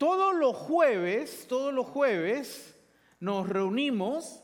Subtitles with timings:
[0.00, 2.74] Todos los jueves, todos los jueves
[3.18, 4.42] nos reunimos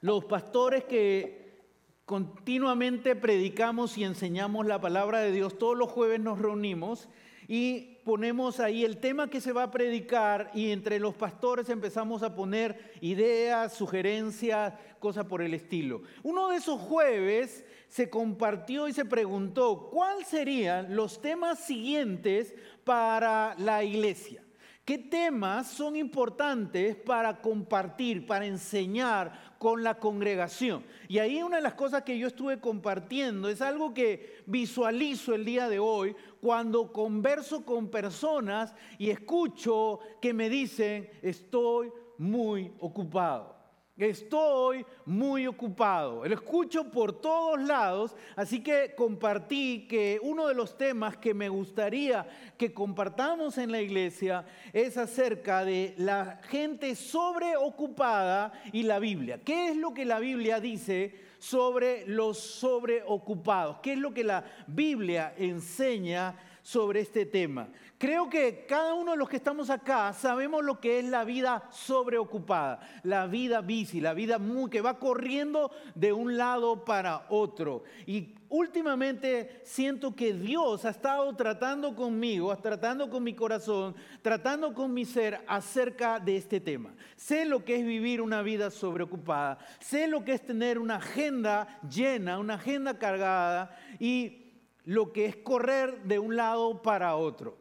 [0.00, 1.62] los pastores que
[2.04, 7.08] continuamente predicamos y enseñamos la palabra de Dios, todos los jueves nos reunimos
[7.46, 12.22] y ponemos ahí el tema que se va a predicar y entre los pastores empezamos
[12.22, 16.02] a poner ideas, sugerencias, cosas por el estilo.
[16.22, 22.54] Uno de esos jueves se compartió y se preguntó cuáles serían los temas siguientes
[22.84, 24.43] para la iglesia.
[24.84, 30.84] ¿Qué temas son importantes para compartir, para enseñar con la congregación?
[31.08, 35.46] Y ahí una de las cosas que yo estuve compartiendo es algo que visualizo el
[35.46, 43.53] día de hoy cuando converso con personas y escucho que me dicen, estoy muy ocupado.
[43.96, 50.76] Estoy muy ocupado, lo escucho por todos lados, así que compartí que uno de los
[50.76, 52.26] temas que me gustaría
[52.58, 59.38] que compartamos en la iglesia es acerca de la gente sobreocupada y la Biblia.
[59.44, 63.78] ¿Qué es lo que la Biblia dice sobre los sobreocupados?
[63.80, 66.34] ¿Qué es lo que la Biblia enseña
[66.64, 67.68] sobre este tema.
[67.98, 71.68] Creo que cada uno de los que estamos acá sabemos lo que es la vida
[71.70, 77.84] sobreocupada, la vida bici, la vida muy, que va corriendo de un lado para otro.
[78.06, 84.92] Y últimamente siento que Dios ha estado tratando conmigo, tratando con mi corazón, tratando con
[84.94, 86.94] mi ser acerca de este tema.
[87.14, 91.78] Sé lo que es vivir una vida sobreocupada, sé lo que es tener una agenda
[91.88, 94.43] llena, una agenda cargada y
[94.84, 97.56] lo que es correr de un lado para otro,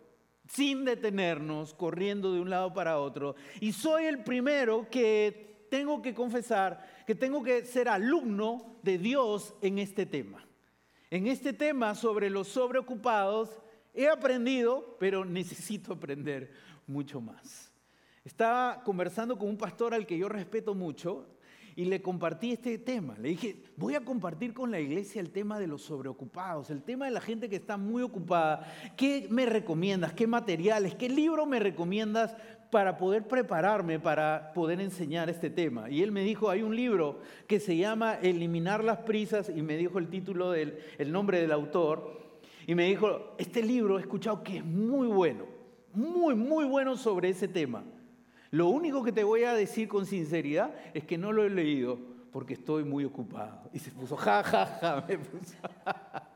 [0.47, 3.35] sin detenernos, corriendo de un lado para otro.
[3.59, 9.53] Y soy el primero que tengo que confesar que tengo que ser alumno de Dios
[9.61, 10.45] en este tema.
[11.09, 13.49] En este tema sobre los sobreocupados
[13.93, 16.51] he aprendido, pero necesito aprender
[16.87, 17.71] mucho más.
[18.23, 21.27] Estaba conversando con un pastor al que yo respeto mucho,
[21.75, 23.15] y le compartí este tema.
[23.19, 27.05] Le dije, voy a compartir con la iglesia el tema de los sobreocupados, el tema
[27.05, 28.71] de la gente que está muy ocupada.
[28.95, 30.13] ¿Qué me recomiendas?
[30.13, 30.95] ¿Qué materiales?
[30.95, 32.35] ¿Qué libro me recomiendas
[32.71, 35.89] para poder prepararme para poder enseñar este tema?
[35.89, 39.77] Y él me dijo, hay un libro que se llama Eliminar las prisas y me
[39.77, 42.21] dijo el título del el nombre del autor.
[42.65, 45.45] Y me dijo, este libro he escuchado que es muy bueno,
[45.93, 47.83] muy, muy bueno sobre ese tema.
[48.53, 51.97] Lo único que te voy a decir con sinceridad es que no lo he leído
[52.31, 53.63] porque estoy muy ocupado.
[53.73, 55.55] Y se puso, ja, ja, ja, me puso.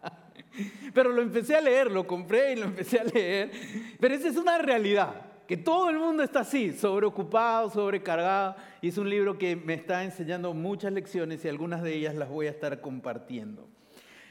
[0.95, 3.51] Pero lo empecé a leer, lo compré y lo empecé a leer.
[3.99, 5.13] Pero esa es una realidad,
[5.47, 8.55] que todo el mundo está así, sobreocupado, sobrecargado.
[8.81, 12.29] Y es un libro que me está enseñando muchas lecciones y algunas de ellas las
[12.29, 13.67] voy a estar compartiendo.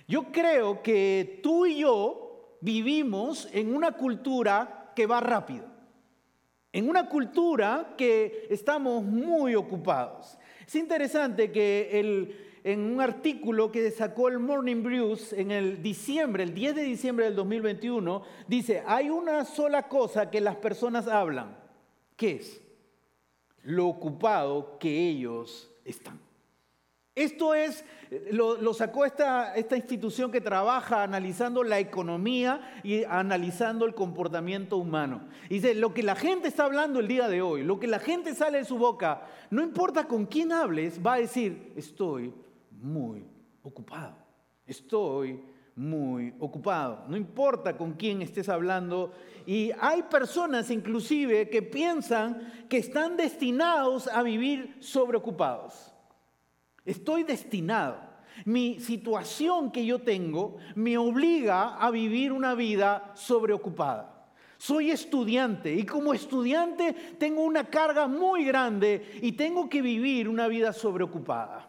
[0.09, 5.76] Yo creo que tú y yo vivimos en una cultura que va rápido
[6.77, 10.37] en una cultura que estamos muy ocupados.
[10.67, 16.53] Es interesante que en un artículo que sacó el Morning Brews en el diciembre, el
[16.53, 21.57] 10 de diciembre del 2021, dice, hay una sola cosa que las personas hablan.
[22.15, 22.61] ¿Qué es?
[23.63, 26.26] Lo ocupado que ellos están.
[27.17, 27.83] Esto es,
[28.31, 35.23] lo, sacó esta, esta, institución que trabaja analizando la economía y analizando el comportamiento humano.
[35.49, 38.35] dice, lo que la gente está hablando el día de hoy, lo que la gente
[38.35, 42.35] sale de su boca, no importa con quién hables, va a decir, estoy
[42.71, 43.25] muy
[43.63, 44.19] ocupado,
[44.67, 45.41] estoy
[45.77, 47.05] muy ocupado.
[47.09, 49.13] No importa con quién estés hablando.
[49.47, 55.86] Y hay personas inclusive que piensan que están destinados a vivir sobreocupados.
[56.87, 58.07] Estoy destinado.
[58.45, 64.17] Mi situación que yo tengo me obliga a vivir una vida sobreocupada.
[64.59, 70.49] Soy estudiante y como estudiante tengo una carga muy grande y tengo que vivir una
[70.49, 71.69] vida sobreocupada.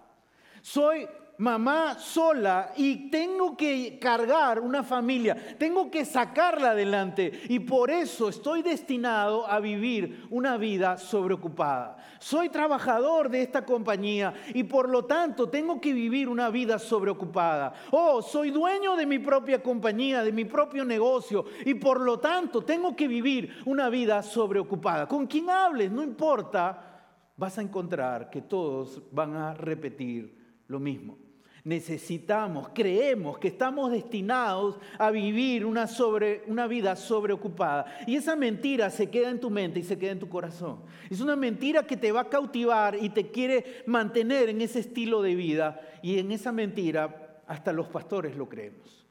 [0.61, 1.07] Soy
[1.37, 8.29] mamá sola y tengo que cargar una familia, tengo que sacarla adelante y por eso
[8.29, 11.97] estoy destinado a vivir una vida sobreocupada.
[12.19, 17.73] Soy trabajador de esta compañía y por lo tanto tengo que vivir una vida sobreocupada.
[17.91, 22.61] Oh, soy dueño de mi propia compañía, de mi propio negocio y por lo tanto
[22.63, 25.07] tengo que vivir una vida sobreocupada.
[25.07, 27.05] Con quien hables, no importa,
[27.35, 31.26] vas a encontrar que todos van a repetir lo mismo
[31.67, 37.85] necesitamos, creemos que estamos destinados a vivir una, sobre, una vida sobreocupada.
[38.07, 40.79] Y esa mentira se queda en tu mente y se queda en tu corazón.
[41.09, 45.21] Es una mentira que te va a cautivar y te quiere mantener en ese estilo
[45.21, 45.81] de vida.
[46.01, 49.07] Y en esa mentira hasta los pastores lo creemos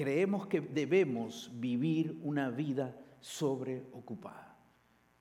[0.00, 4.49] creemos que debemos vivir una vida sobreocupada.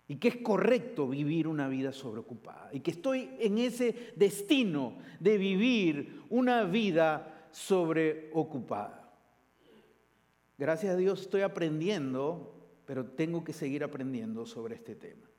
[0.09, 2.69] Y que es correcto vivir una vida sobreocupada.
[2.73, 9.13] Y que estoy en ese destino de vivir una vida sobreocupada.
[10.57, 12.53] Gracias a Dios estoy aprendiendo,
[12.85, 15.29] pero tengo que seguir aprendiendo sobre este tema.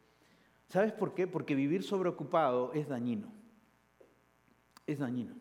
[0.69, 1.27] ¿Sabes por qué?
[1.27, 3.31] Porque vivir sobreocupado es dañino.
[4.87, 5.35] Es dañino.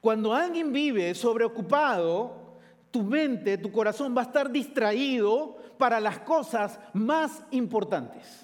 [0.00, 2.44] Cuando alguien vive sobreocupado,
[2.90, 8.43] tu mente, tu corazón va a estar distraído para las cosas más importantes.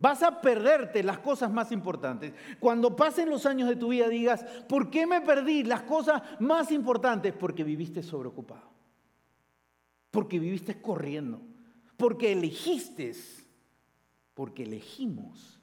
[0.00, 2.32] Vas a perderte las cosas más importantes.
[2.60, 6.70] Cuando pasen los años de tu vida digas, ¿por qué me perdí las cosas más
[6.70, 7.32] importantes?
[7.32, 8.70] Porque viviste sobreocupado.
[10.12, 11.42] Porque viviste corriendo.
[11.96, 13.12] Porque elegiste,
[14.34, 15.60] porque elegimos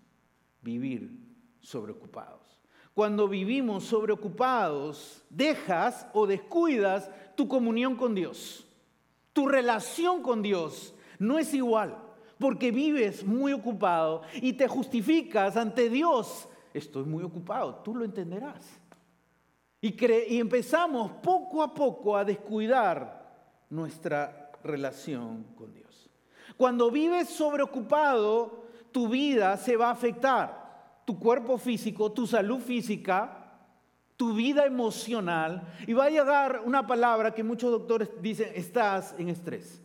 [0.62, 1.18] vivir
[1.62, 2.42] sobreocupados.
[2.94, 8.68] Cuando vivimos sobreocupados, dejas o descuidas tu comunión con Dios.
[9.32, 12.05] Tu relación con Dios no es igual
[12.40, 16.48] porque vives muy ocupado y te justificas ante Dios.
[16.74, 18.66] Estoy muy ocupado, tú lo entenderás.
[19.82, 19.96] Y,
[20.34, 23.26] y empezamos poco a poco a descuidar
[23.70, 26.10] nuestra relación con Dios.
[26.58, 33.46] Cuando vives sobreocupado, tu vida se va a afectar tu cuerpo físico, tu salud física,
[34.18, 39.30] tu vida emocional y va a llegar una palabra que muchos doctores dicen, estás en
[39.30, 39.82] estrés.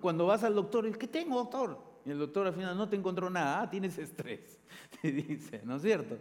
[0.00, 1.78] Cuando vas al doctor, ¿qué tengo, doctor?
[2.04, 4.60] Y el doctor al final no te encontró nada, ah, tienes estrés,
[5.02, 6.16] te dice, ¿no es cierto?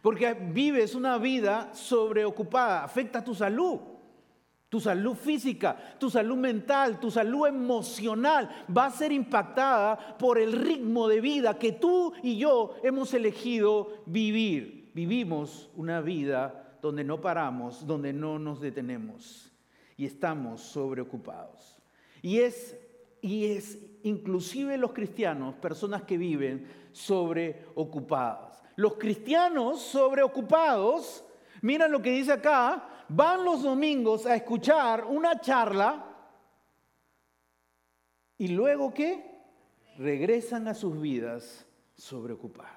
[0.00, 3.80] Porque vives una vida sobreocupada, afecta tu salud
[4.68, 10.52] tu salud física, tu salud mental, tu salud emocional va a ser impactada por el
[10.52, 14.90] ritmo de vida que tú y yo hemos elegido vivir.
[14.92, 19.52] Vivimos una vida donde no paramos, donde no nos detenemos
[19.96, 21.80] y estamos sobreocupados.
[22.20, 22.76] Y es,
[23.20, 28.62] y es inclusive los cristianos, personas que viven sobreocupadas.
[28.76, 31.24] Los cristianos sobreocupados,
[31.62, 36.04] miren lo que dice acá, van los domingos a escuchar una charla
[38.38, 39.24] y luego qué?
[39.98, 41.66] Regresan a sus vidas
[41.96, 42.75] sobreocupadas.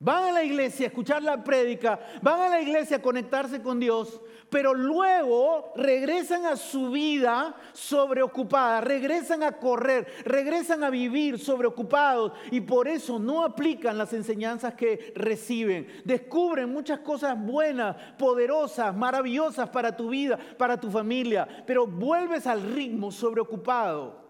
[0.00, 3.80] Van a la iglesia a escuchar la prédica, van a la iglesia a conectarse con
[3.80, 12.32] Dios, pero luego regresan a su vida sobreocupada, regresan a correr, regresan a vivir sobreocupados
[12.52, 15.88] y por eso no aplican las enseñanzas que reciben.
[16.04, 22.62] Descubren muchas cosas buenas, poderosas, maravillosas para tu vida, para tu familia, pero vuelves al
[22.62, 24.28] ritmo sobreocupado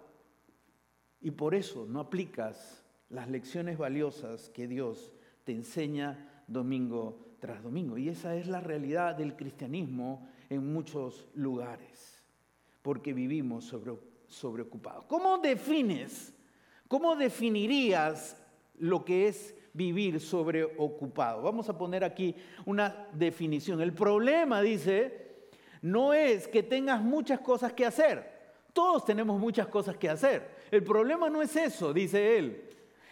[1.21, 5.13] y por eso no aplicas las lecciones valiosas que Dios
[5.49, 7.97] te enseña domingo tras domingo.
[7.97, 12.23] Y esa es la realidad del cristianismo en muchos lugares,
[12.83, 13.95] porque vivimos sobre,
[14.27, 15.07] sobreocupados.
[15.07, 16.35] ¿Cómo defines,
[16.87, 18.37] cómo definirías
[18.79, 21.41] lo que es vivir sobreocupado?
[21.41, 22.37] Vamos a poner aquí
[22.67, 23.81] una definición.
[23.81, 25.49] El problema, dice,
[25.81, 28.53] no es que tengas muchas cosas que hacer.
[28.75, 30.47] Todos tenemos muchas cosas que hacer.
[30.71, 32.69] El problema no es eso, dice él.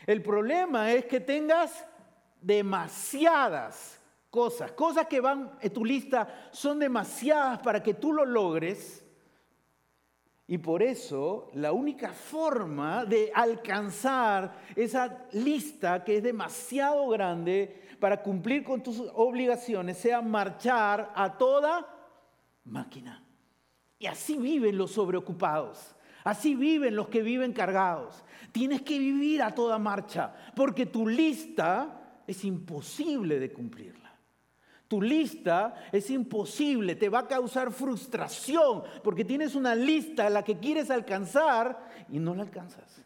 [0.06, 1.86] El problema es que tengas
[2.46, 4.00] demasiadas
[4.30, 9.04] cosas, cosas que van en tu lista son demasiadas para que tú lo logres.
[10.46, 18.22] Y por eso la única forma de alcanzar esa lista que es demasiado grande para
[18.22, 21.84] cumplir con tus obligaciones sea marchar a toda
[22.62, 23.24] máquina.
[23.98, 25.96] Y así viven los sobreocupados.
[26.22, 28.24] Así viven los que viven cargados.
[28.52, 34.06] Tienes que vivir a toda marcha porque tu lista es imposible de cumplirla.
[34.88, 40.44] Tu lista es imposible, te va a causar frustración porque tienes una lista a la
[40.44, 43.04] que quieres alcanzar y no la alcanzas.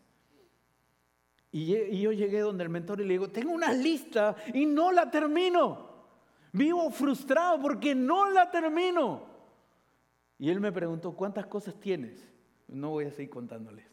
[1.52, 5.10] Y yo llegué donde el mentor y le digo, tengo una lista y no la
[5.10, 5.88] termino.
[6.52, 9.24] Vivo frustrado porque no la termino.
[10.38, 12.22] Y él me preguntó, ¿cuántas cosas tienes?
[12.68, 13.86] No voy a seguir contándoles.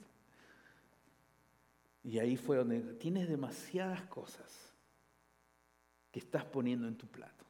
[2.03, 4.66] Y ahí fue donde tienes demasiadas cosas
[6.17, 7.45] estás poniendo en tu plato.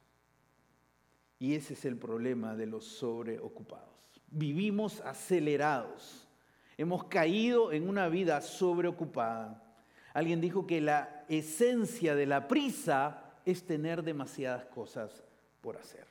[1.38, 3.88] Y ese es el problema de los sobreocupados.
[4.30, 6.28] Vivimos acelerados.
[6.76, 9.62] Hemos caído en una vida sobreocupada.
[10.14, 15.22] Alguien dijo que la esencia de la prisa es tener demasiadas cosas
[15.60, 16.06] por hacer.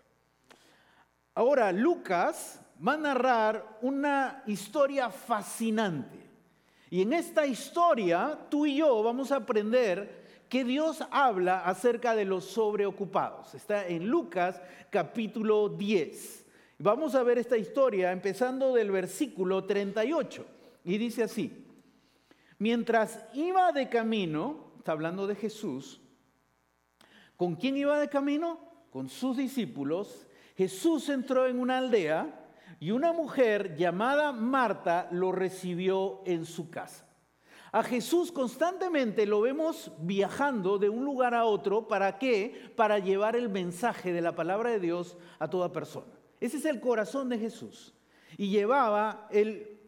[1.35, 6.27] Ahora, Lucas va a narrar una historia fascinante.
[6.89, 10.16] Y en esta historia, tú y yo vamos a aprender
[10.49, 13.53] que Dios habla acerca de los sobreocupados.
[13.53, 16.45] Está en Lucas capítulo 10.
[16.79, 20.45] Vamos a ver esta historia empezando del versículo 38.
[20.85, 21.65] Y dice así,
[22.59, 25.99] mientras iba de camino, está hablando de Jesús,
[27.35, 28.59] ¿con quién iba de camino?
[28.91, 30.27] Con sus discípulos.
[30.55, 32.47] Jesús entró en una aldea
[32.79, 37.05] y una mujer llamada Marta lo recibió en su casa.
[37.71, 41.87] A Jesús constantemente lo vemos viajando de un lugar a otro.
[41.87, 42.71] ¿Para qué?
[42.75, 46.13] Para llevar el mensaje de la palabra de Dios a toda persona.
[46.39, 47.93] Ese es el corazón de Jesús.
[48.37, 49.29] Y llevaba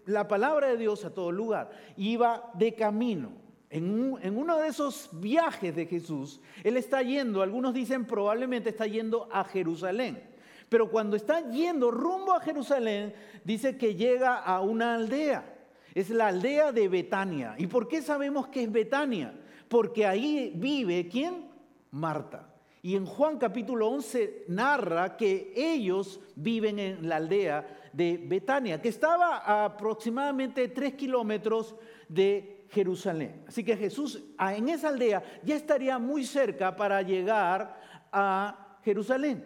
[0.05, 1.71] la palabra de Dios a todo lugar.
[1.95, 3.31] Iba de camino.
[3.69, 9.29] En, uno de esos viajes de Jesús, Él está yendo, algunos dicen probablemente está yendo
[9.31, 10.23] a Jerusalén.
[10.69, 15.58] Pero cuando está yendo rumbo a Jerusalén, dice que llega a una aldea.
[15.93, 17.55] Es la aldea de Betania.
[17.57, 19.33] ¿Y por qué sabemos que es Betania?
[19.67, 21.49] Porque ahí vive ¿quién?
[21.91, 22.53] Marta.
[22.81, 28.89] Y en Juan capítulo 11 narra que ellos viven en la aldea de Betania, que
[28.89, 31.75] estaba a aproximadamente tres kilómetros
[32.07, 33.43] de Jerusalén.
[33.47, 37.81] Así que Jesús en esa aldea ya estaría muy cerca para llegar
[38.11, 39.45] a Jerusalén.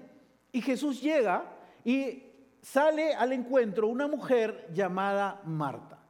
[0.52, 2.24] Y Jesús llega y
[2.62, 6.03] sale al encuentro una mujer llamada Marta.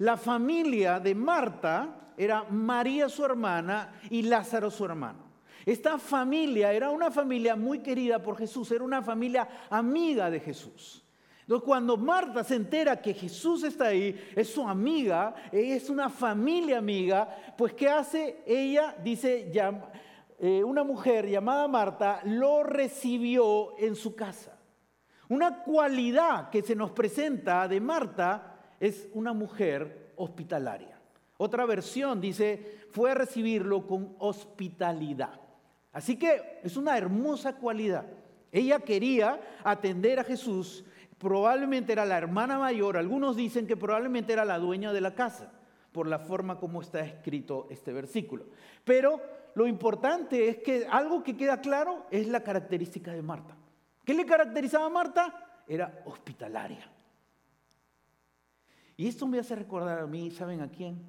[0.00, 5.24] La familia de Marta era María su hermana y Lázaro su hermano.
[5.66, 11.04] Esta familia era una familia muy querida por Jesús, era una familia amiga de Jesús.
[11.42, 16.78] Entonces cuando Marta se entera que Jesús está ahí, es su amiga, es una familia
[16.78, 18.42] amiga, pues ¿qué hace?
[18.46, 19.52] Ella dice,
[20.38, 24.58] eh, una mujer llamada Marta lo recibió en su casa.
[25.28, 28.49] Una cualidad que se nos presenta de Marta
[28.80, 30.98] es una mujer hospitalaria.
[31.36, 35.40] Otra versión dice, fue a recibirlo con hospitalidad.
[35.92, 38.06] Así que es una hermosa cualidad.
[38.52, 40.84] Ella quería atender a Jesús,
[41.18, 45.52] probablemente era la hermana mayor, algunos dicen que probablemente era la dueña de la casa,
[45.92, 48.46] por la forma como está escrito este versículo.
[48.84, 49.20] Pero
[49.54, 53.56] lo importante es que algo que queda claro es la característica de Marta.
[54.04, 55.62] ¿Qué le caracterizaba a Marta?
[55.68, 56.99] Era hospitalaria.
[59.00, 61.00] Y esto me hace recordar a mí, ¿saben a quién?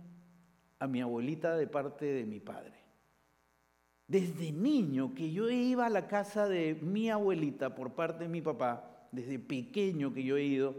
[0.79, 2.79] A mi abuelita de parte de mi padre.
[4.07, 8.41] Desde niño que yo iba a la casa de mi abuelita por parte de mi
[8.41, 10.73] papá, desde pequeño que yo he ido,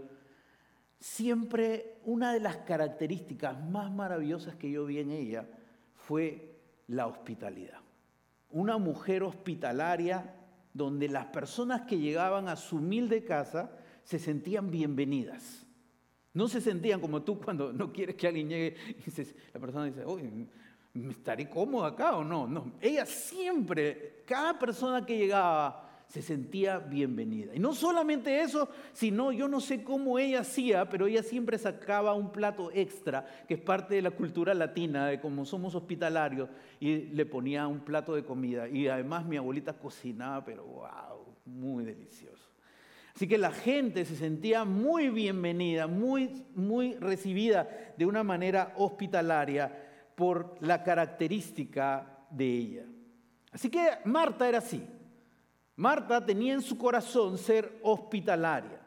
[1.01, 5.47] siempre una de las características más maravillosas que yo vi en ella
[5.93, 7.81] fue la hospitalidad.
[8.49, 10.35] Una mujer hospitalaria
[10.73, 13.71] donde las personas que llegaban a su humilde casa
[14.03, 15.67] se sentían bienvenidas.
[16.35, 19.11] No se sentían como tú cuando no quieres que alguien llegue y
[19.53, 20.31] la persona dice, oye,
[20.95, 22.47] ¿me estaré cómodo acá o no?
[22.47, 27.55] No, ella siempre, cada persona que llegaba, se sentía bienvenida.
[27.55, 32.13] Y no solamente eso, sino yo no sé cómo ella hacía, pero ella siempre sacaba
[32.13, 37.07] un plato extra, que es parte de la cultura latina, de como somos hospitalarios, y
[37.07, 38.69] le ponía un plato de comida.
[38.69, 42.32] Y además mi abuelita cocinaba, pero wow, muy delicioso.
[43.23, 49.73] Así que la gente se sentía muy bienvenida, muy, muy recibida de una manera hospitalaria
[50.17, 52.85] por la característica de ella.
[53.53, 54.85] Así que Marta era así.
[55.77, 58.81] Marta tenía en su corazón ser hospitalaria.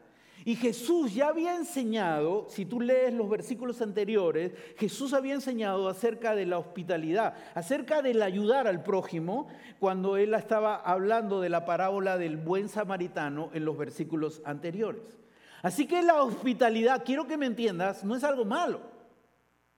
[0.46, 6.36] Y Jesús ya había enseñado, si tú lees los versículos anteriores, Jesús había enseñado acerca
[6.36, 9.48] de la hospitalidad, acerca del ayudar al prójimo,
[9.80, 15.18] cuando él estaba hablando de la parábola del buen samaritano en los versículos anteriores.
[15.62, 18.82] Así que la hospitalidad, quiero que me entiendas, no es algo malo.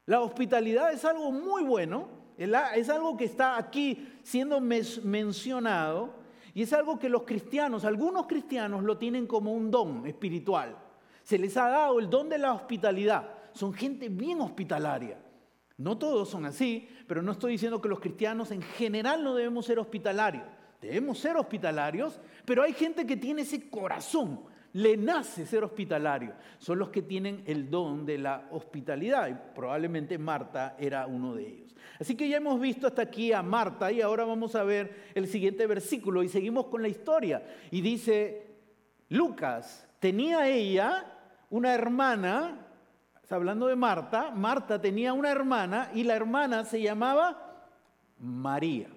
[0.04, 6.17] La hospitalidad es algo muy bueno, es algo que está aquí siendo mencionado
[6.58, 10.76] y es algo que los cristianos, algunos cristianos lo tienen como un don espiritual.
[11.22, 13.30] Se les ha dado el don de la hospitalidad.
[13.52, 15.20] Son gente bien hospitalaria.
[15.76, 19.66] No todos son así, pero no estoy diciendo que los cristianos en general no debemos
[19.66, 20.42] ser hospitalarios.
[20.80, 24.40] Debemos ser hospitalarios, pero hay gente que tiene ese corazón,
[24.72, 26.34] le nace ser hospitalario.
[26.58, 31.46] Son los que tienen el don de la hospitalidad y probablemente Marta era uno de
[31.46, 31.75] ellos.
[31.98, 35.26] Así que ya hemos visto hasta aquí a Marta y ahora vamos a ver el
[35.26, 37.42] siguiente versículo y seguimos con la historia.
[37.70, 38.46] Y dice,
[39.08, 41.06] Lucas, tenía ella
[41.50, 42.66] una hermana,
[43.22, 47.66] está hablando de Marta, Marta tenía una hermana y la hermana se llamaba
[48.18, 48.88] María.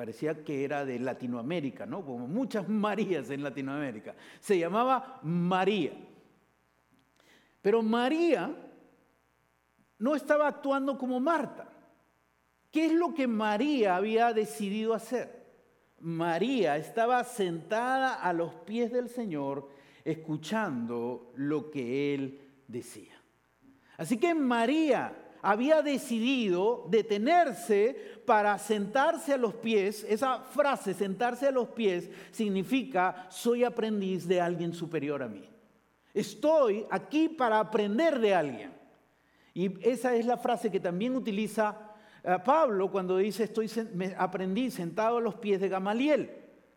[0.00, 2.02] Parecía que era de Latinoamérica, ¿no?
[2.02, 4.14] Como muchas Marías en Latinoamérica.
[4.40, 5.92] Se llamaba María.
[7.60, 8.50] Pero María
[9.98, 11.68] no estaba actuando como Marta.
[12.70, 15.44] ¿Qué es lo que María había decidido hacer?
[15.98, 19.68] María estaba sentada a los pies del Señor,
[20.02, 23.20] escuchando lo que él decía.
[23.98, 30.04] Así que María había decidido detenerse para sentarse a los pies.
[30.08, 35.48] Esa frase, sentarse a los pies, significa soy aprendiz de alguien superior a mí.
[36.12, 38.72] Estoy aquí para aprender de alguien.
[39.54, 41.76] Y esa es la frase que también utiliza
[42.22, 43.70] eh, Pablo cuando dice estoy
[44.16, 46.30] aprendí sentado a los pies de Gamaliel.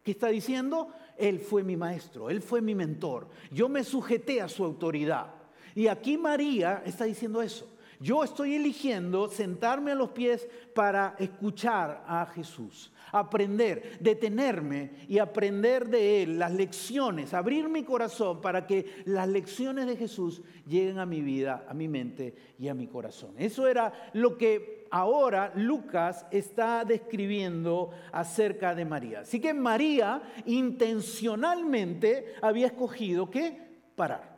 [0.03, 0.89] ¿Qué está diciendo?
[1.17, 3.29] Él fue mi maestro, él fue mi mentor.
[3.51, 5.27] Yo me sujeté a su autoridad.
[5.75, 7.72] Y aquí María está diciendo eso.
[8.03, 10.45] Yo estoy eligiendo sentarme a los pies
[10.75, 18.41] para escuchar a Jesús, aprender, detenerme y aprender de Él las lecciones, abrir mi corazón
[18.41, 22.73] para que las lecciones de Jesús lleguen a mi vida, a mi mente y a
[22.73, 23.35] mi corazón.
[23.37, 29.21] Eso era lo que ahora Lucas está describiendo acerca de María.
[29.21, 33.57] Así que María intencionalmente había escogido que
[33.95, 34.32] parar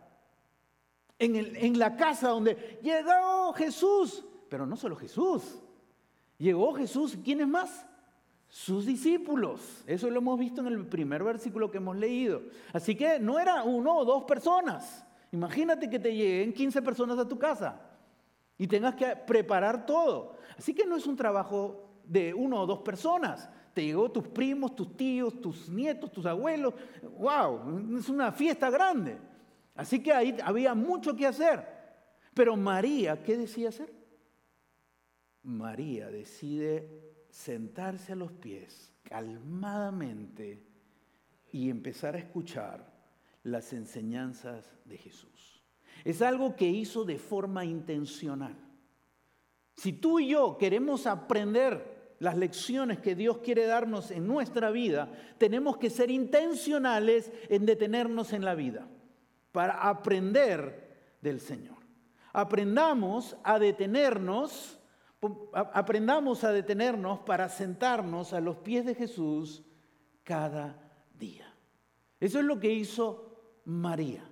[1.19, 5.59] en, la casa donde llegó Jesús, pero no solo Jesús,
[6.37, 7.85] llegó Jesús, ¿quiénes más?
[8.47, 9.83] Sus discípulos.
[9.87, 12.43] Eso lo hemos visto en el primer versículo que hemos leído.
[12.73, 15.05] Así que no era uno o dos personas.
[15.31, 17.81] Imagínate que te lleguen 15 personas a tu casa
[18.57, 20.37] y tengas que preparar todo.
[20.57, 23.49] Así que no es un trabajo de uno o dos personas.
[23.73, 26.73] Te llegó tus primos, tus tíos, tus nietos, tus abuelos.
[27.17, 27.97] ¡Wow!
[27.97, 29.17] Es una fiesta grande.
[29.75, 31.75] Así que ahí había mucho que hacer.
[32.33, 33.93] Pero María, ¿qué decía hacer?
[35.43, 36.89] María decide
[37.29, 40.63] sentarse a los pies calmadamente
[41.51, 42.93] y empezar a escuchar
[43.43, 45.63] las enseñanzas de Jesús.
[46.03, 48.55] Es algo que hizo de forma intencional.
[49.75, 55.11] Si tú y yo queremos aprender las lecciones que Dios quiere darnos en nuestra vida,
[55.37, 58.87] tenemos que ser intencionales en detenernos en la vida
[59.55, 61.77] para aprender del Señor.
[62.33, 64.77] Aprendamos a detenernos,
[65.53, 69.63] aprendamos a detenernos para sentarnos a los pies de Jesús
[70.25, 70.77] cada
[71.17, 71.55] día.
[72.19, 74.29] Eso es lo que hizo María.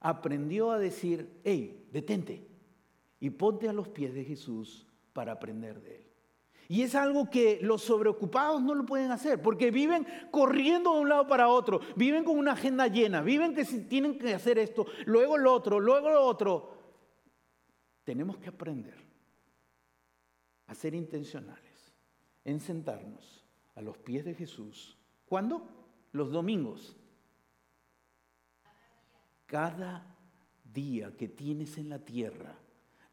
[0.00, 2.48] Aprendió a decir, hey, detente
[3.20, 6.05] y ponte a los pies de Jesús para aprender de él.
[6.68, 11.08] Y es algo que los sobreocupados no lo pueden hacer, porque viven corriendo de un
[11.08, 15.38] lado para otro, viven con una agenda llena, viven que tienen que hacer esto, luego
[15.38, 16.76] lo otro, luego lo otro.
[18.02, 18.96] Tenemos que aprender
[20.66, 21.94] a ser intencionales
[22.44, 24.96] en sentarnos a los pies de Jesús.
[25.26, 25.68] ¿Cuándo?
[26.12, 26.96] Los domingos.
[29.46, 30.16] Cada
[30.64, 32.58] día que tienes en la tierra,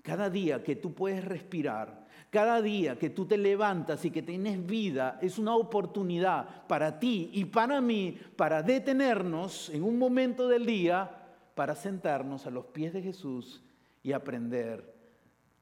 [0.03, 4.63] cada día que tú puedes respirar, cada día que tú te levantas y que tienes
[4.63, 10.65] vida es una oportunidad para ti y para mí para detenernos en un momento del
[10.65, 11.09] día
[11.55, 13.63] para sentarnos a los pies de Jesús
[14.01, 14.93] y aprender,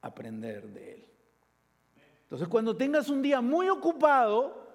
[0.00, 1.06] aprender de Él.
[2.22, 4.66] Entonces cuando tengas un día muy ocupado,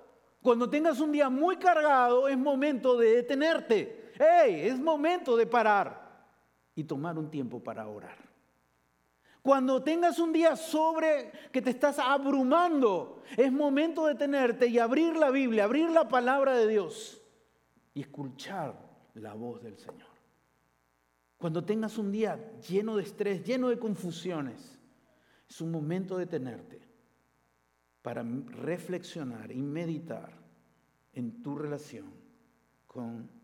[0.42, 4.14] cuando tengas un día muy cargado, es momento de detenerte.
[4.18, 4.62] ¡Hey!
[4.64, 6.26] Es momento de parar
[6.74, 8.27] y tomar un tiempo para orar.
[9.48, 15.16] Cuando tengas un día sobre que te estás abrumando, es momento de tenerte y abrir
[15.16, 17.22] la Biblia, abrir la palabra de Dios
[17.94, 18.78] y escuchar
[19.14, 20.10] la voz del Señor.
[21.38, 24.82] Cuando tengas un día lleno de estrés, lleno de confusiones,
[25.50, 26.82] es un momento de tenerte
[28.02, 30.38] para reflexionar y meditar
[31.14, 32.12] en tu relación
[32.86, 33.37] con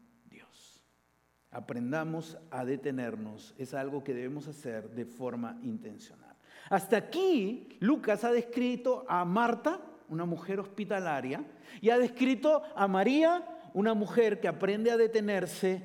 [1.54, 6.36] aprendamos a detenernos, es algo que debemos hacer de forma intencional.
[6.70, 11.46] Hasta aquí Lucas ha descrito a Marta, una mujer hospitalaria,
[11.80, 15.84] y ha descrito a María, una mujer que aprende a detenerse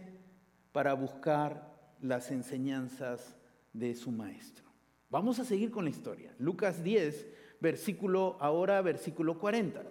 [0.73, 1.69] para buscar
[2.01, 3.37] las enseñanzas
[3.73, 4.65] de su maestro.
[5.11, 6.35] Vamos a seguir con la historia.
[6.39, 7.29] Lucas 10,
[7.61, 9.83] versículo, ahora versículo 40.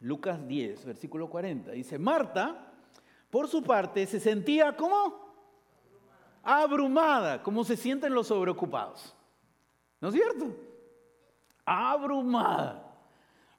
[0.00, 1.72] Lucas 10, versículo 40.
[1.72, 2.65] Dice, Marta
[3.36, 5.14] por su parte, se sentía como
[6.42, 9.14] abrumada, como se sienten los sobreocupados.
[10.00, 10.56] ¿No es cierto?
[11.66, 12.96] Abrumada.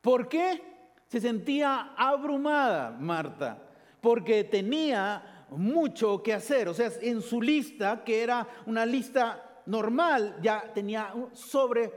[0.02, 0.64] ¿Por qué
[1.06, 3.70] se sentía abrumada Marta?
[4.02, 6.70] Porque tenía mucho que hacer.
[6.70, 11.94] O sea, en su lista, que era una lista normal, ya tenía sobre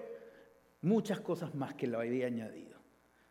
[0.83, 2.69] muchas cosas más que lo había añadido.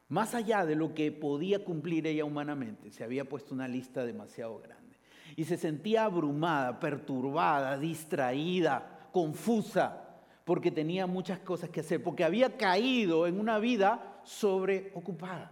[0.09, 4.59] Más allá de lo que podía cumplir ella humanamente, se había puesto una lista demasiado
[4.59, 4.97] grande.
[5.35, 10.03] Y se sentía abrumada, perturbada, distraída, confusa,
[10.43, 15.51] porque tenía muchas cosas que hacer, porque había caído en una vida sobreocupada.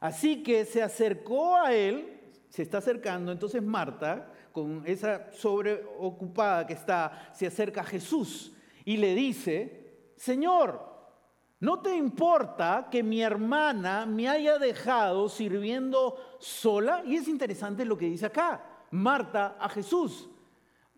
[0.00, 2.18] Así que se acercó a él,
[2.48, 8.96] se está acercando, entonces Marta, con esa sobreocupada que está, se acerca a Jesús y
[8.96, 10.89] le dice, Señor,
[11.60, 17.02] ¿no te importa que mi hermana me haya dejado sirviendo sola?
[17.06, 20.28] Y es interesante lo que dice acá, Marta a Jesús.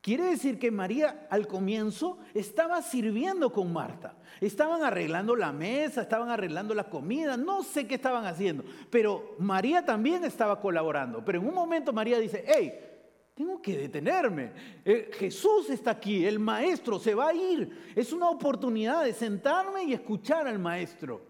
[0.00, 4.16] Quiere decir que María al comienzo estaba sirviendo con Marta.
[4.40, 9.84] Estaban arreglando la mesa, estaban arreglando la comida, no sé qué estaban haciendo, pero María
[9.84, 11.24] también estaba colaborando.
[11.24, 12.91] Pero en un momento María dice, hey,
[13.34, 14.52] tengo que detenerme.
[14.84, 17.92] Eh, Jesús está aquí, el maestro se va a ir.
[17.96, 21.22] Es una oportunidad de sentarme y escuchar al maestro.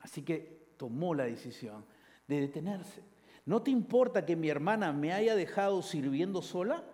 [0.00, 1.84] Así que tomó la decisión
[2.26, 3.02] de detenerse.
[3.46, 6.84] ¿No te importa que mi hermana me haya dejado sirviendo sola?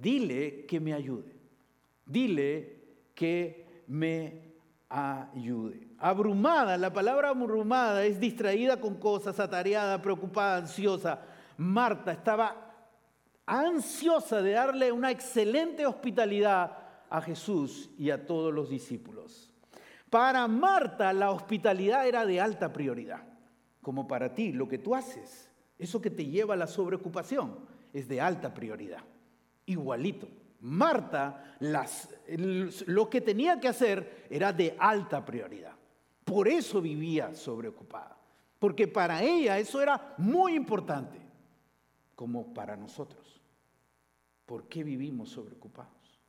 [0.00, 1.34] dile que me ayude.
[2.06, 2.76] Dile
[3.14, 4.54] que me
[4.88, 5.88] ayude.
[5.98, 11.22] Abrumada, la palabra abrumada es distraída con cosas, atareada, preocupada, ansiosa.
[11.56, 12.71] Marta estaba
[13.46, 16.78] ansiosa de darle una excelente hospitalidad
[17.10, 19.52] a Jesús y a todos los discípulos.
[20.10, 23.22] Para Marta la hospitalidad era de alta prioridad,
[23.80, 27.58] como para ti lo que tú haces, eso que te lleva a la sobreocupación,
[27.92, 29.02] es de alta prioridad
[29.66, 30.28] igualito.
[30.60, 31.56] Marta,
[32.86, 35.72] lo que tenía que hacer era de alta prioridad.
[36.24, 38.16] Por eso vivía sobreocupada.
[38.58, 41.18] Porque para ella eso era muy importante,
[42.14, 43.21] como para nosotros.
[44.52, 46.20] ¿Por qué vivimos sobreocupados?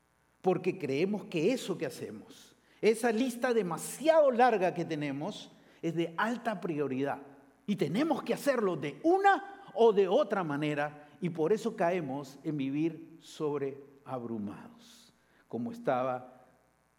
[0.42, 6.62] Porque creemos que eso que hacemos, esa lista demasiado larga que tenemos, es de alta
[6.62, 7.20] prioridad.
[7.68, 11.10] Y tenemos que hacerlo de una o de otra manera.
[11.20, 15.14] Y por eso caemos en vivir sobreabrumados,
[15.50, 16.46] como estaba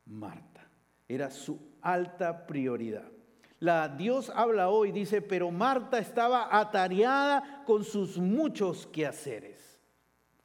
[0.04, 0.68] Marta.
[1.08, 3.10] Era su alta prioridad.
[3.60, 9.53] La Dios habla hoy, dice, pero Marta estaba atareada con sus muchos quehaceres,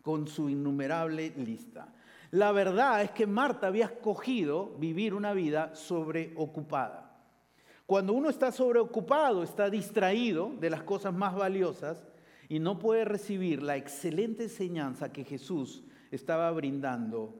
[0.09, 1.93] con su innumerable lista.
[2.31, 7.15] La verdad es que Marta había escogido vivir una vida sobreocupada.
[7.85, 12.07] Cuando uno está sobreocupado, está distraído de las cosas más valiosas,
[12.47, 17.35] y no puede recibir la excelente enseñanza que Jesús estaba brindando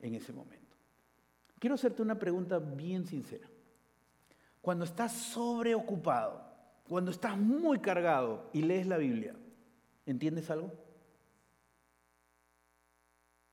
[0.00, 0.76] en ese momento.
[1.60, 3.48] Quiero hacerte una pregunta bien sincera.
[4.60, 6.42] Cuando estás sobreocupado,
[6.88, 9.36] cuando estás muy cargado y lees la Biblia,
[10.06, 10.89] ¿entiendes algo?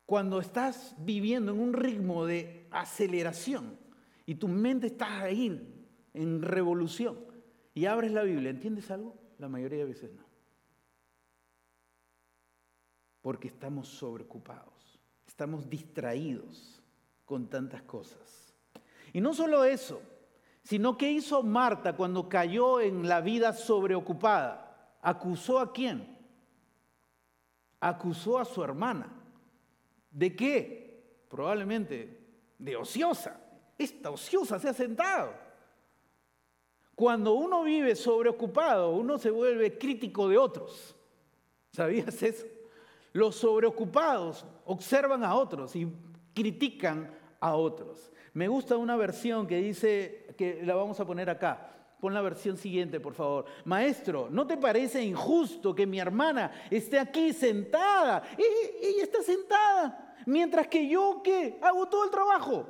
[0.08, 3.78] Cuando estás viviendo en un ritmo de aceleración
[4.26, 7.20] y tu mente está ahí en revolución
[7.76, 9.16] y abres la Biblia, ¿entiendes algo?
[9.38, 10.28] La mayoría de veces no
[13.28, 16.82] porque estamos sobreocupados, estamos distraídos
[17.26, 18.56] con tantas cosas.
[19.12, 20.02] Y no solo eso,
[20.64, 24.96] sino que hizo Marta cuando cayó en la vida sobreocupada.
[25.02, 26.18] ¿Acusó a quién?
[27.82, 29.12] Acusó a su hermana.
[30.18, 31.26] ¿De qué?
[31.30, 32.18] Probablemente
[32.58, 33.40] de ociosa.
[33.78, 35.32] Esta ociosa se ha sentado.
[36.96, 40.96] Cuando uno vive sobreocupado, uno se vuelve crítico de otros.
[41.72, 42.48] ¿Sabías eso?
[43.14, 45.88] Los sobreocupados observan a otros y
[46.34, 48.12] critican a otros.
[48.34, 51.78] Me gusta una versión que dice, que la vamos a poner acá.
[52.00, 53.46] Pon la versión siguiente, por favor.
[53.66, 58.22] Maestro, ¿no te parece injusto que mi hermana esté aquí sentada?
[58.38, 61.60] Ella, está sentada, mientras que yo, ¿qué?
[61.62, 62.68] Hago todo el trabajo.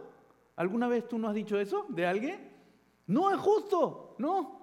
[0.56, 2.52] ¿Alguna vez tú no has dicho eso de alguien?
[3.08, 4.62] No es justo, ¿no?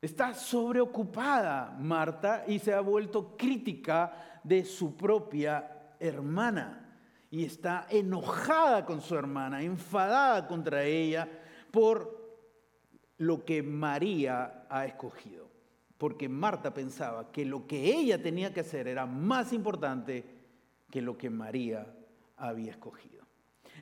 [0.00, 6.96] Está sobreocupada Marta y se ha vuelto crítica de su propia hermana
[7.30, 11.28] y está enojada con su hermana, enfadada contra ella
[11.70, 12.18] por
[13.18, 15.48] lo que María ha escogido.
[15.98, 20.39] Porque Marta pensaba que lo que ella tenía que hacer era más importante
[20.90, 21.86] que lo que María
[22.36, 23.24] había escogido.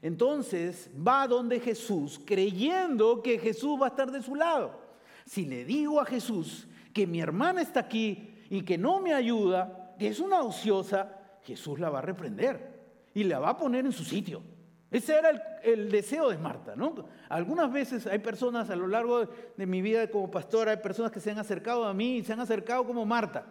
[0.02, 4.80] Entonces va donde Jesús creyendo que Jesús va a estar de su lado.
[5.24, 9.94] Si le digo a Jesús que mi hermana está aquí y que no me ayuda,
[9.98, 12.78] que es una ociosa, Jesús la va a reprender
[13.14, 14.42] y la va a poner en su sitio.
[14.90, 16.94] Ese era el, deseo de Marta, ¿no?
[17.28, 21.20] Algunas veces hay personas a lo largo de, mi vida como pastor, hay personas que
[21.20, 23.44] se han acercado a mí y se han acercado como Marta,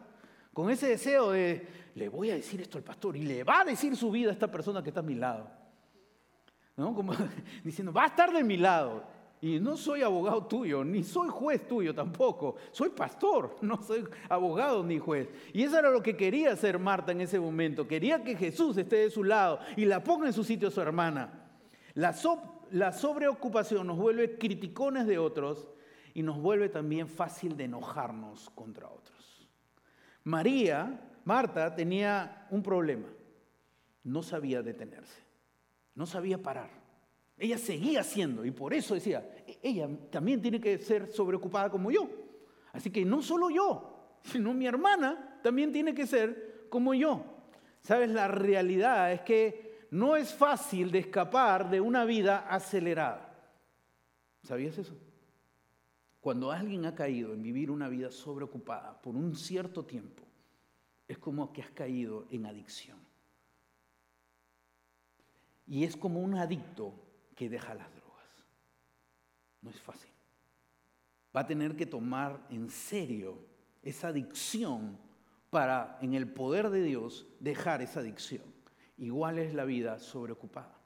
[0.57, 3.63] con ese deseo de, le voy a decir esto al pastor y le va a
[3.63, 5.47] decir su vida a esta persona que está a mi lado.
[6.75, 6.95] ¿No?
[6.95, 7.13] Como
[7.63, 9.03] diciendo, va a estar de mi lado.
[9.39, 12.55] Y no soy abogado tuyo, ni soy juez tuyo tampoco.
[12.71, 15.29] Soy pastor, no soy abogado ni juez.
[15.53, 17.87] Y eso era lo que quería hacer Marta en ese momento.
[17.87, 20.81] Quería que Jesús esté de su lado y la ponga en su sitio a su
[20.81, 21.51] hermana.
[21.93, 22.15] La,
[22.71, 25.67] la sobreocupación nos vuelve criticones de otros
[26.15, 29.16] y nos vuelve también fácil de enojarnos contra otros.
[30.27, 33.07] María Marta tenía un problema.
[34.03, 35.23] No sabía detenerse.
[35.95, 36.69] No sabía parar.
[37.37, 41.91] Ella seguía haciendo y por eso decía, e-, ella también tiene que ser sobreocupada como
[41.91, 42.09] yo.
[42.73, 47.23] Así que no solo yo, sino mi hermana también tiene que ser como yo.
[47.79, 53.33] Sabes, la realidad es que no es fácil de escapar de una vida acelerada.
[54.43, 54.93] ¿Sabías eso?
[56.27, 60.23] Cuando alguien ha caído en vivir una vida sobreocupada por un cierto tiempo,
[61.07, 62.97] es como que has caído en adicción.
[65.65, 66.93] Y es como un adicto
[67.33, 68.45] que deja las drogas.
[69.61, 70.11] No es fácil.
[71.33, 73.37] Va a tener que tomar en serio
[73.81, 74.97] esa adicción
[75.49, 78.43] para, en el poder de Dios, dejar esa adicción.
[78.97, 80.77] Igual es la vida sobreocupada.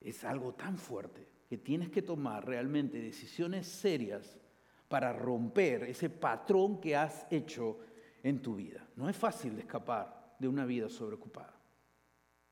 [0.00, 4.38] Es algo tan fuerte que tienes que tomar realmente decisiones serias
[4.86, 7.80] para romper ese patrón que has hecho
[8.22, 8.86] en tu vida.
[8.94, 11.60] No es fácil escapar de una vida sobreocupada.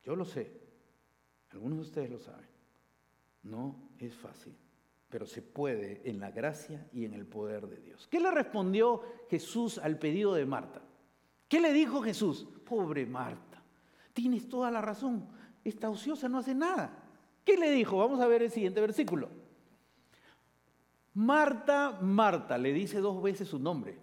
[0.03, 0.51] Yo lo sé,
[1.51, 2.49] algunos de ustedes lo saben.
[3.45, 4.57] No es fácil,
[5.09, 8.09] pero se puede en la gracia y en el poder de Dios.
[8.11, 10.83] ¿Qué le respondió Jesús al pedido de Marta?
[11.49, 12.49] ¿Qué le dijo Jesús?
[12.69, 13.63] Pobre Marta,
[14.13, 15.29] tienes toda la razón,
[15.63, 17.05] esta ociosa no hace nada.
[17.49, 17.97] ¿Qué le dijo?
[17.97, 19.31] Vamos a ver el siguiente versículo.
[21.15, 23.97] Marta, Marta, le dice dos veces su nombre.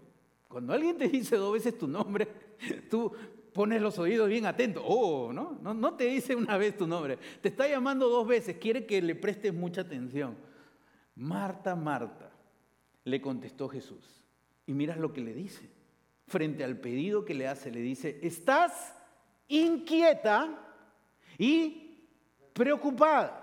[0.48, 2.28] Cuando alguien te dice dos veces tu nombre,
[2.90, 3.14] tú
[3.54, 4.82] pones los oídos bien atentos.
[4.84, 5.60] Oh, ¿no?
[5.62, 5.94] ¿no?
[5.94, 7.20] Te dice una vez tu nombre.
[7.40, 8.58] Te está llamando dos veces.
[8.58, 10.36] Quiere que le prestes mucha atención.
[11.14, 12.32] Marta, Marta,
[13.04, 14.24] le contestó Jesús.
[14.66, 15.70] Y miras lo que le dice.
[16.26, 18.96] Frente al pedido que le hace, le dice, estás
[19.48, 20.74] inquieta
[21.38, 21.85] y
[22.56, 23.42] preocupada.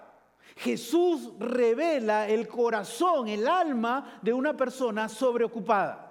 [0.56, 6.08] Jesús revela el corazón, el alma de una persona sobreocupada.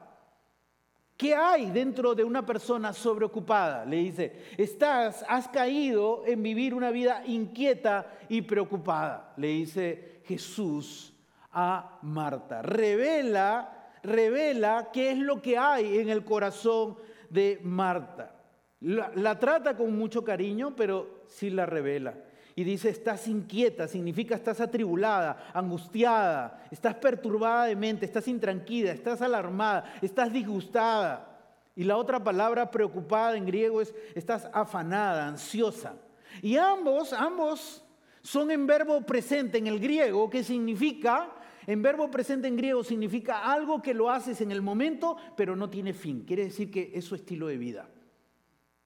[1.18, 3.86] ¿Qué hay dentro de una persona sobreocupada?
[3.86, 9.34] Le dice, estás, has caído en vivir una vida inquieta y preocupada.
[9.38, 11.14] Le dice Jesús
[11.52, 12.62] a Marta.
[12.62, 16.98] Revela, revela qué es lo que hay en el corazón
[17.30, 18.36] de Marta.
[18.80, 22.16] La, la trata con mucho cariño, pero sí la revela.
[22.56, 29.22] Y dice, estás inquieta, significa estás atribulada, angustiada, estás perturbada de mente, estás intranquila, estás
[29.22, 31.28] alarmada, estás disgustada.
[31.76, 35.96] Y la otra palabra preocupada en griego es, estás afanada, ansiosa.
[36.42, 37.84] Y ambos, ambos
[38.22, 41.32] son en verbo presente en el griego, que significa,
[41.66, 45.70] en verbo presente en griego significa algo que lo haces en el momento, pero no
[45.70, 46.26] tiene fin.
[46.26, 47.90] Quiere decir que es su estilo de vida.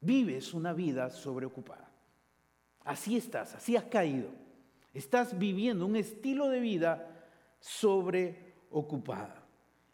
[0.01, 1.94] Vives una vida sobreocupada.
[2.85, 4.29] Así estás, así has caído.
[4.93, 7.07] Estás viviendo un estilo de vida
[7.59, 9.43] sobreocupada.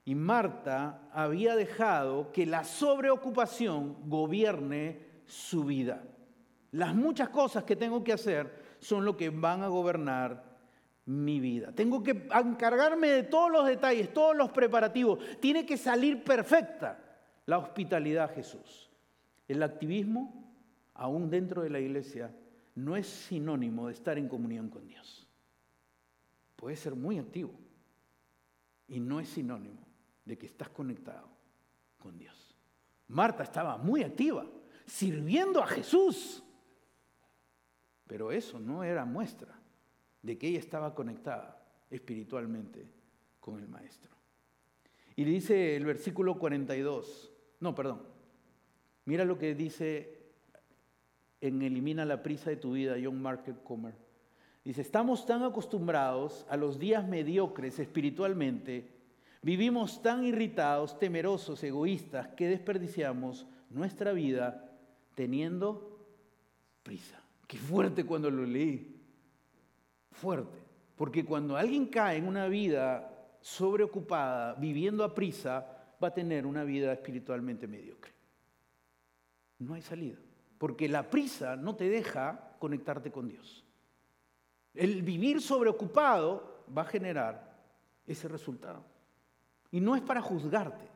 [0.03, 6.03] Y Marta había dejado que la sobreocupación gobierne su vida.
[6.71, 10.51] Las muchas cosas que tengo que hacer son lo que van a gobernar
[11.05, 11.71] mi vida.
[11.71, 15.19] Tengo que encargarme de todos los detalles, todos los preparativos.
[15.39, 16.99] Tiene que salir perfecta
[17.45, 18.89] la hospitalidad Jesús.
[19.47, 20.53] El activismo,
[20.93, 22.31] aún dentro de la iglesia,
[22.75, 25.27] no es sinónimo de estar en comunión con Dios.
[26.55, 27.53] Puede ser muy activo
[28.87, 29.85] y no es sinónimo
[30.25, 31.27] de que estás conectado
[31.97, 32.55] con Dios.
[33.07, 34.45] Marta estaba muy activa,
[34.85, 36.43] sirviendo a Jesús,
[38.07, 39.59] pero eso no era muestra
[40.21, 42.89] de que ella estaba conectada espiritualmente
[43.39, 44.15] con el Maestro.
[45.15, 48.03] Y dice el versículo 42, no, perdón,
[49.05, 50.20] mira lo que dice
[51.41, 53.95] en Elimina la prisa de tu vida, John Market Comer.
[54.63, 58.91] Dice, estamos tan acostumbrados a los días mediocres espiritualmente,
[59.41, 64.71] vivimos tan irritados, temerosos, egoístas, que desperdiciamos nuestra vida
[65.15, 66.05] teniendo
[66.83, 67.19] prisa.
[67.47, 68.95] Qué fuerte cuando lo leí.
[70.11, 70.59] Fuerte.
[70.95, 75.65] Porque cuando alguien cae en una vida sobreocupada, viviendo a prisa,
[76.01, 78.11] va a tener una vida espiritualmente mediocre.
[79.57, 80.17] No hay salida
[80.61, 83.65] porque la prisa no te deja conectarte con Dios.
[84.75, 87.65] El vivir sobreocupado va a generar
[88.05, 88.85] ese resultado.
[89.71, 90.87] Y no es para juzgarte,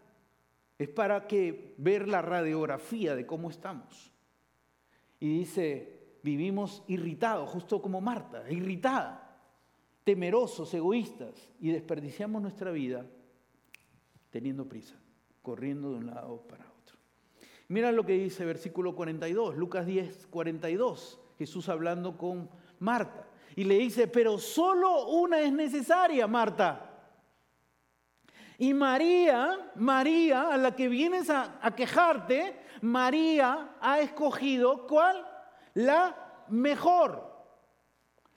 [0.78, 4.14] es para que ver la radiografía de cómo estamos.
[5.20, 9.36] Y dice, vivimos irritados, justo como Marta, irritada,
[10.04, 13.04] temerosos, egoístas, y desperdiciamos nuestra vida
[14.30, 14.94] teniendo prisa,
[15.42, 16.75] corriendo de un lado para otro.
[17.68, 22.50] Mira lo que dice versículo 42, Lucas 10, 42, Jesús hablando con
[22.80, 23.28] Marta.
[23.56, 26.92] Y le dice, pero solo una es necesaria, Marta.
[28.58, 35.26] Y María, María, a la que vienes a, a quejarte, María ha escogido cuál?
[35.74, 37.34] La mejor.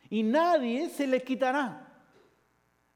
[0.08, 1.88] Y nadie se le quitará.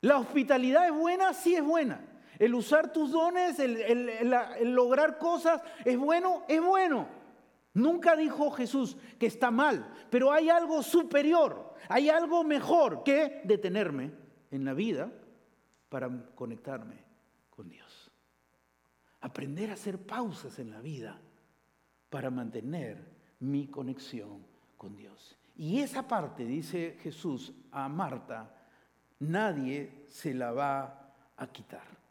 [0.00, 2.00] La hospitalidad es buena, sí es buena.
[2.42, 7.06] El usar tus dones, el, lograr cosas, es bueno, es bueno.
[7.72, 14.10] Nunca dijo Jesús que está mal, pero hay algo superior, hay algo mejor que detenerme
[14.50, 15.12] en la vida
[15.88, 17.04] para conectarme
[17.48, 18.10] con Dios.
[19.20, 21.20] Aprender a hacer pausas en la vida
[22.10, 23.06] para mantener
[23.38, 24.44] mi conexión
[24.76, 25.38] con Dios.
[25.54, 28.52] Y esa parte, dice Jesús a Marta,
[29.20, 32.01] nadie se la va a quitar.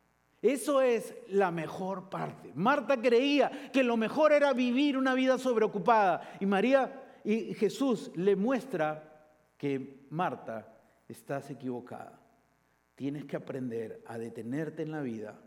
[0.41, 2.51] Eso es la mejor parte.
[2.55, 8.35] Marta creía que lo mejor era vivir una vida sobreocupada y María y Jesús le
[8.35, 9.27] muestra
[9.57, 10.67] que Marta
[11.07, 12.19] estás equivocada.
[12.95, 15.39] Tienes que aprender a detenerte en la vida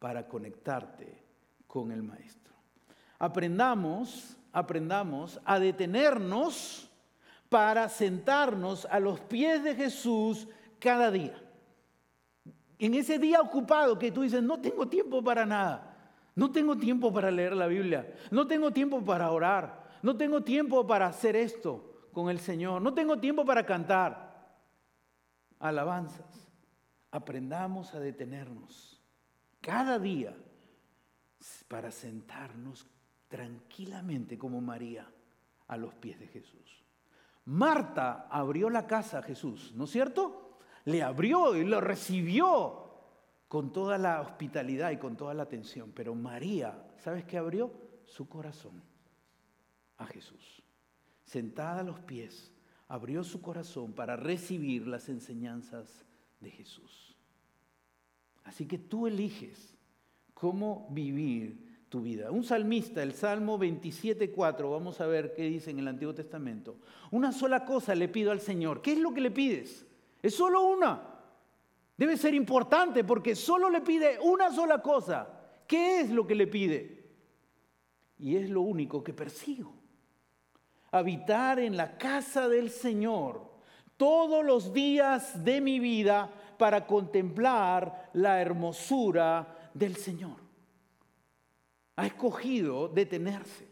[0.00, 1.22] para conectarte
[1.68, 2.54] con el maestro.
[3.18, 6.90] Aprendamos, aprendamos a detenernos
[7.48, 10.48] para sentarnos a los pies de Jesús
[10.80, 11.40] cada día.
[12.78, 15.96] En ese día ocupado que tú dices, no tengo tiempo para nada,
[16.34, 20.86] no tengo tiempo para leer la Biblia, no tengo tiempo para orar, no tengo tiempo
[20.86, 24.58] para hacer esto con el Señor, no tengo tiempo para cantar
[25.60, 26.48] alabanzas.
[27.10, 29.00] Aprendamos a detenernos
[29.60, 30.36] cada día
[31.68, 32.86] para sentarnos
[33.28, 35.10] tranquilamente como María
[35.68, 36.84] a los pies de Jesús.
[37.46, 40.53] Marta abrió la casa a Jesús, ¿no es cierto?
[40.84, 42.84] Le abrió y lo recibió
[43.48, 45.92] con toda la hospitalidad y con toda la atención.
[45.94, 47.72] Pero María, ¿sabes qué abrió?
[48.04, 48.82] Su corazón
[49.96, 50.62] a Jesús.
[51.24, 52.52] Sentada a los pies,
[52.88, 56.04] abrió su corazón para recibir las enseñanzas
[56.40, 57.16] de Jesús.
[58.44, 59.74] Así que tú eliges
[60.34, 62.30] cómo vivir tu vida.
[62.30, 66.76] Un salmista, el Salmo 27.4, vamos a ver qué dice en el Antiguo Testamento.
[67.10, 68.82] Una sola cosa le pido al Señor.
[68.82, 69.86] ¿Qué es lo que le pides?
[70.24, 71.02] Es solo una.
[71.98, 75.28] Debe ser importante porque solo le pide una sola cosa.
[75.68, 77.10] ¿Qué es lo que le pide?
[78.18, 79.74] Y es lo único que persigo.
[80.92, 83.52] Habitar en la casa del Señor
[83.98, 90.36] todos los días de mi vida para contemplar la hermosura del Señor.
[91.96, 93.68] Ha escogido detenerse.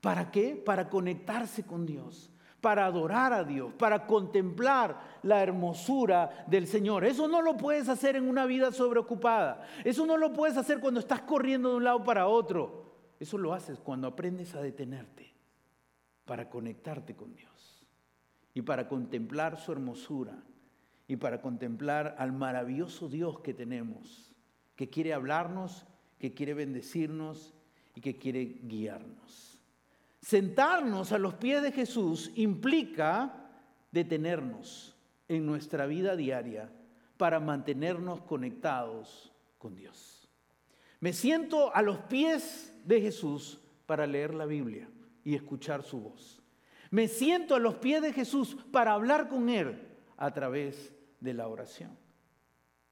[0.00, 0.54] ¿Para qué?
[0.54, 2.29] Para conectarse con Dios
[2.60, 7.04] para adorar a Dios, para contemplar la hermosura del Señor.
[7.04, 9.62] Eso no lo puedes hacer en una vida sobreocupada.
[9.84, 12.90] Eso no lo puedes hacer cuando estás corriendo de un lado para otro.
[13.18, 15.34] Eso lo haces cuando aprendes a detenerte
[16.24, 17.86] para conectarte con Dios
[18.54, 20.42] y para contemplar su hermosura
[21.08, 24.32] y para contemplar al maravilloso Dios que tenemos,
[24.76, 25.86] que quiere hablarnos,
[26.18, 27.54] que quiere bendecirnos
[27.96, 29.49] y que quiere guiarnos.
[30.20, 33.48] Sentarnos a los pies de Jesús implica
[33.90, 34.96] detenernos
[35.28, 36.70] en nuestra vida diaria
[37.16, 40.28] para mantenernos conectados con Dios.
[41.00, 44.88] Me siento a los pies de Jesús para leer la Biblia
[45.24, 46.42] y escuchar su voz.
[46.90, 51.48] Me siento a los pies de Jesús para hablar con Él a través de la
[51.48, 51.96] oración.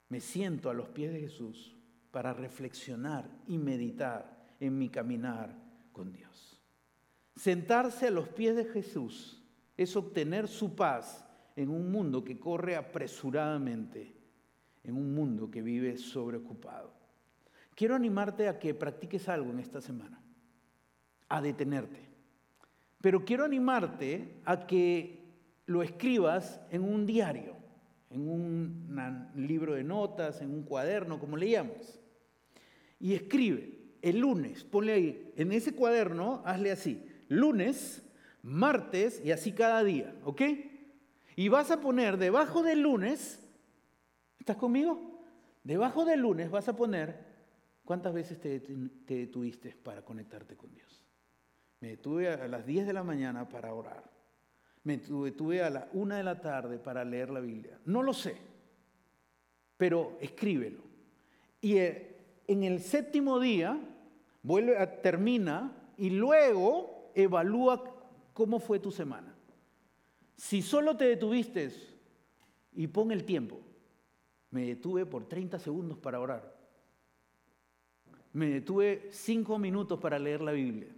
[0.08, 1.76] Me siento a los pies de Jesús
[2.10, 5.54] para reflexionar y meditar en mi caminar
[5.92, 6.47] con Dios.
[7.38, 9.40] Sentarse a los pies de Jesús
[9.76, 11.24] es obtener su paz
[11.54, 14.12] en un mundo que corre apresuradamente,
[14.82, 16.92] en un mundo que vive sobreocupado.
[17.76, 20.20] Quiero animarte a que practiques algo en esta semana,
[21.28, 22.00] a detenerte.
[23.00, 25.22] Pero quiero animarte a que
[25.66, 27.54] lo escribas en un diario,
[28.10, 32.00] en un libro de notas, en un cuaderno, como leíamos.
[32.98, 38.02] Y escribe el lunes, ponle ahí, en ese cuaderno, hazle así, lunes,
[38.42, 40.42] martes y así cada día, ¿ok?
[41.36, 43.40] Y vas a poner debajo del lunes,
[44.38, 45.22] ¿estás conmigo?
[45.62, 47.28] Debajo del lunes vas a poner
[47.84, 48.60] cuántas veces te,
[49.06, 51.04] detuviste para conectarte con Dios.
[51.80, 54.02] Me detuve a las 10 de la mañana para orar.
[54.82, 57.78] Me detuve a la 1 de la tarde para leer la Biblia.
[57.84, 58.36] No lo sé,
[59.76, 60.82] pero escríbelo.
[61.60, 62.16] Y eh,
[62.46, 63.78] en el séptimo día,
[64.42, 67.82] vuelve a, termina y luego evalúa
[68.32, 69.34] cómo fue tu semana.
[70.36, 71.70] Si solo te detuviste
[72.72, 73.60] y pon el tiempo,
[74.50, 76.56] me detuve por 30 segundos para orar.
[78.32, 80.88] Me detuve 5 minutos para leer la Biblia.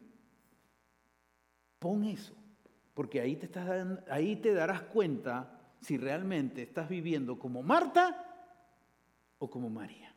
[1.78, 2.34] Pon eso,
[2.92, 8.26] porque ahí te, estás, ahí te darás cuenta si realmente estás viviendo como Marta
[9.38, 10.14] o como María.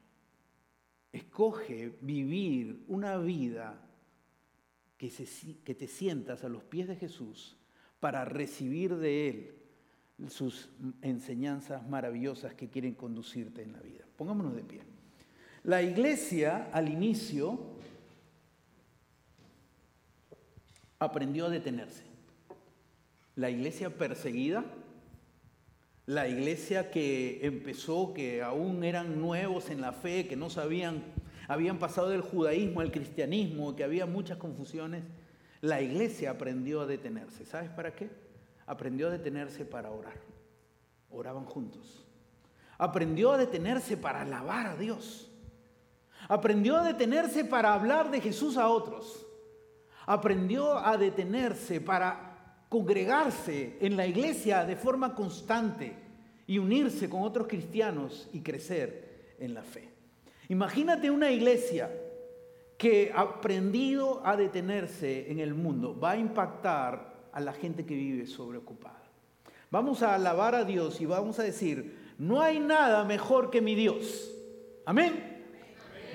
[1.14, 3.80] escoge vivir una vida
[5.10, 7.58] que, te sientas a los pies de Jesús
[8.00, 9.56] para recibir de Él
[10.30, 10.70] sus
[11.02, 14.06] enseñanzas maravillosas que quieren conducirte en la vida.
[14.16, 14.82] Pongámonos de pie.
[15.64, 17.60] La iglesia al inicio
[21.00, 22.04] aprendió a detenerse.
[23.36, 24.64] La iglesia perseguida,
[26.06, 31.04] la iglesia que empezó, que aún eran nuevos en la fe, que no sabían,
[31.48, 35.04] habían pasado del judaísmo al cristianismo, que había muchas confusiones,
[35.62, 37.46] la iglesia aprendió a detenerse.
[37.46, 38.10] ¿Sabes para qué?
[38.66, 40.20] Aprendió a detenerse para orar.
[41.10, 42.06] Oraban juntos.
[42.78, 45.30] Aprendió a detenerse para alabar a Dios.
[46.28, 49.26] Aprendió a detenerse para hablar de Jesús a otros.
[50.06, 55.96] Aprendió a detenerse para congregarse en la iglesia de forma constante
[56.48, 59.93] y unirse con otros cristianos y crecer en la fe.
[60.54, 61.90] Imagínate una iglesia
[62.78, 68.28] que aprendido a detenerse en el mundo, va a impactar a la gente que vive
[68.28, 69.02] sobreocupada.
[69.72, 73.74] Vamos a alabar a Dios y vamos a decir, no hay nada mejor que mi
[73.74, 74.32] Dios.
[74.86, 75.44] Amén.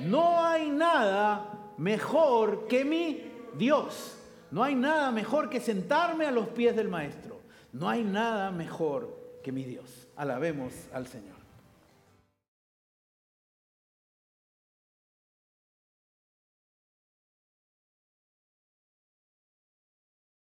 [0.06, 4.20] No hay nada mejor que mi Dios.
[4.52, 7.40] No hay nada mejor que sentarme a los pies del Maestro.
[7.72, 10.06] No hay nada mejor que mi Dios.
[10.14, 11.37] Alabemos al Señor.